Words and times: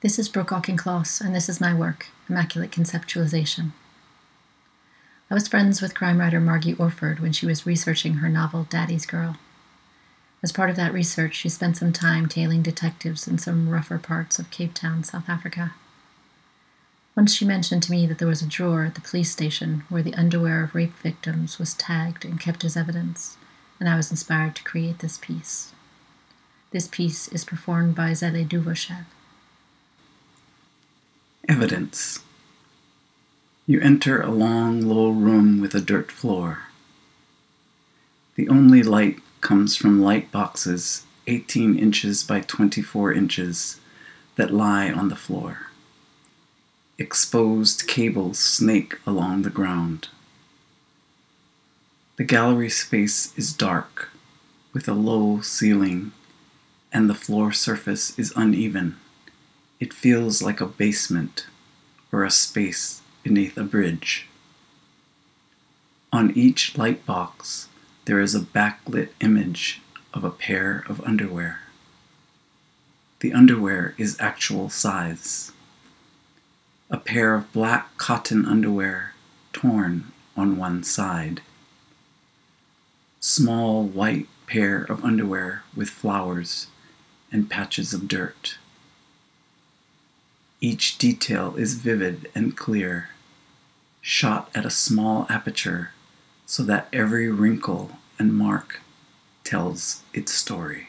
This 0.00 0.16
is 0.16 0.28
Brooke 0.28 0.52
Auchincloss, 0.52 1.20
and 1.20 1.34
this 1.34 1.48
is 1.48 1.60
my 1.60 1.74
work, 1.74 2.06
Immaculate 2.28 2.70
Conceptualization. 2.70 3.72
I 5.28 5.34
was 5.34 5.48
friends 5.48 5.82
with 5.82 5.96
crime 5.96 6.18
writer 6.18 6.38
Margie 6.38 6.74
Orford 6.74 7.18
when 7.18 7.32
she 7.32 7.46
was 7.46 7.66
researching 7.66 8.14
her 8.14 8.28
novel 8.28 8.62
Daddy's 8.70 9.04
Girl. 9.04 9.38
As 10.40 10.52
part 10.52 10.70
of 10.70 10.76
that 10.76 10.92
research, 10.92 11.34
she 11.34 11.48
spent 11.48 11.78
some 11.78 11.92
time 11.92 12.28
tailing 12.28 12.62
detectives 12.62 13.26
in 13.26 13.38
some 13.38 13.70
rougher 13.70 13.98
parts 13.98 14.38
of 14.38 14.52
Cape 14.52 14.72
Town, 14.72 15.02
South 15.02 15.28
Africa. 15.28 15.74
Once 17.16 17.34
she 17.34 17.44
mentioned 17.44 17.82
to 17.82 17.90
me 17.90 18.06
that 18.06 18.18
there 18.18 18.28
was 18.28 18.40
a 18.40 18.46
drawer 18.46 18.84
at 18.84 18.94
the 18.94 19.00
police 19.00 19.32
station 19.32 19.82
where 19.88 20.04
the 20.04 20.14
underwear 20.14 20.62
of 20.62 20.76
rape 20.76 20.94
victims 21.02 21.58
was 21.58 21.74
tagged 21.74 22.24
and 22.24 22.38
kept 22.38 22.64
as 22.64 22.76
evidence, 22.76 23.36
and 23.80 23.88
I 23.88 23.96
was 23.96 24.12
inspired 24.12 24.54
to 24.54 24.62
create 24.62 25.00
this 25.00 25.18
piece. 25.18 25.72
This 26.70 26.86
piece 26.86 27.26
is 27.26 27.44
performed 27.44 27.96
by 27.96 28.12
Zele 28.12 28.46
Duvoshev. 28.48 29.06
Evidence. 31.48 32.18
You 33.66 33.80
enter 33.80 34.20
a 34.20 34.30
long, 34.30 34.82
low 34.82 35.08
room 35.08 35.62
with 35.62 35.74
a 35.74 35.80
dirt 35.80 36.12
floor. 36.12 36.64
The 38.34 38.50
only 38.50 38.82
light 38.82 39.20
comes 39.40 39.74
from 39.74 40.02
light 40.02 40.30
boxes 40.30 41.06
18 41.26 41.78
inches 41.78 42.22
by 42.22 42.42
24 42.42 43.14
inches 43.14 43.80
that 44.36 44.52
lie 44.52 44.92
on 44.92 45.08
the 45.08 45.16
floor. 45.16 45.68
Exposed 46.98 47.88
cables 47.88 48.38
snake 48.38 48.98
along 49.06 49.40
the 49.40 49.50
ground. 49.50 50.08
The 52.16 52.24
gallery 52.24 52.68
space 52.68 53.32
is 53.38 53.54
dark, 53.54 54.10
with 54.74 54.86
a 54.86 54.92
low 54.92 55.40
ceiling, 55.40 56.12
and 56.92 57.08
the 57.08 57.14
floor 57.14 57.52
surface 57.52 58.18
is 58.18 58.34
uneven. 58.36 58.98
It 59.80 59.92
feels 59.92 60.42
like 60.42 60.60
a 60.60 60.66
basement 60.66 61.46
or 62.10 62.24
a 62.24 62.30
space 62.30 63.02
beneath 63.22 63.56
a 63.56 63.64
bridge. 63.64 64.26
On 66.12 66.30
each 66.36 66.76
light 66.76 67.04
box, 67.06 67.68
there 68.06 68.20
is 68.20 68.34
a 68.34 68.40
backlit 68.40 69.10
image 69.20 69.82
of 70.14 70.24
a 70.24 70.30
pair 70.30 70.84
of 70.88 71.00
underwear. 71.02 71.60
The 73.20 73.32
underwear 73.32 73.94
is 73.98 74.16
actual 74.20 74.70
size 74.70 75.52
a 76.90 76.96
pair 76.96 77.34
of 77.34 77.52
black 77.52 77.96
cotton 77.98 78.46
underwear 78.46 79.12
torn 79.52 80.10
on 80.36 80.56
one 80.56 80.82
side. 80.82 81.42
Small 83.20 83.84
white 83.84 84.26
pair 84.46 84.84
of 84.84 85.04
underwear 85.04 85.64
with 85.76 85.90
flowers 85.90 86.68
and 87.30 87.50
patches 87.50 87.92
of 87.92 88.08
dirt. 88.08 88.56
Each 90.60 90.98
detail 90.98 91.54
is 91.56 91.74
vivid 91.74 92.30
and 92.34 92.56
clear, 92.56 93.10
shot 94.00 94.50
at 94.54 94.66
a 94.66 94.70
small 94.70 95.26
aperture 95.30 95.92
so 96.46 96.64
that 96.64 96.88
every 96.92 97.30
wrinkle 97.30 97.92
and 98.18 98.34
mark 98.34 98.80
tells 99.44 100.02
its 100.12 100.32
story. 100.34 100.88